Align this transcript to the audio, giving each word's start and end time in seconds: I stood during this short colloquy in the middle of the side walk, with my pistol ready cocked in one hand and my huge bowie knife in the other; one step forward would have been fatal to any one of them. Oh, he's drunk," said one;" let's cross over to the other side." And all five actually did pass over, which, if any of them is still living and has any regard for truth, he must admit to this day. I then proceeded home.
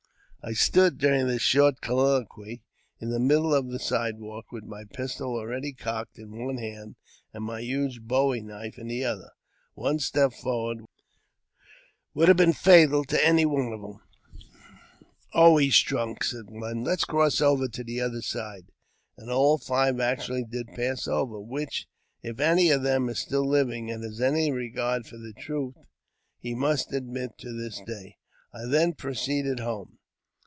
I 0.43 0.53
stood 0.53 0.97
during 0.97 1.27
this 1.27 1.43
short 1.43 1.81
colloquy 1.81 2.63
in 2.99 3.11
the 3.11 3.19
middle 3.19 3.53
of 3.53 3.67
the 3.69 3.77
side 3.77 4.17
walk, 4.19 4.51
with 4.51 4.63
my 4.63 4.85
pistol 4.85 5.39
ready 5.45 5.71
cocked 5.71 6.17
in 6.17 6.31
one 6.43 6.57
hand 6.57 6.95
and 7.31 7.43
my 7.43 7.59
huge 7.61 8.01
bowie 8.01 8.41
knife 8.41 8.79
in 8.79 8.87
the 8.87 9.05
other; 9.05 9.29
one 9.75 9.99
step 9.99 10.33
forward 10.33 10.85
would 12.15 12.27
have 12.27 12.37
been 12.37 12.53
fatal 12.53 13.03
to 13.05 13.23
any 13.23 13.45
one 13.45 13.71
of 13.71 13.81
them. 13.81 14.01
Oh, 15.31 15.57
he's 15.57 15.79
drunk," 15.79 16.23
said 16.23 16.49
one;" 16.49 16.83
let's 16.83 17.05
cross 17.05 17.39
over 17.39 17.67
to 17.67 17.83
the 17.83 18.01
other 18.01 18.23
side." 18.23 18.71
And 19.17 19.29
all 19.29 19.59
five 19.59 19.99
actually 19.99 20.45
did 20.45 20.69
pass 20.69 21.07
over, 21.07 21.39
which, 21.39 21.85
if 22.23 22.39
any 22.39 22.71
of 22.71 22.81
them 22.81 23.09
is 23.09 23.19
still 23.19 23.45
living 23.47 23.91
and 23.91 24.03
has 24.03 24.19
any 24.19 24.51
regard 24.51 25.05
for 25.05 25.19
truth, 25.37 25.75
he 26.39 26.55
must 26.55 26.91
admit 26.93 27.37
to 27.37 27.53
this 27.55 27.79
day. 27.81 28.17
I 28.51 28.65
then 28.65 28.93
proceeded 28.93 29.59
home. 29.59 29.99